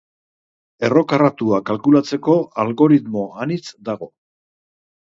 Erro 0.87 1.03
karratua 1.11 1.59
kalkulatzeko 1.71 2.39
algoritmo 2.65 3.27
anitz 3.47 3.63
dago. 3.91 4.15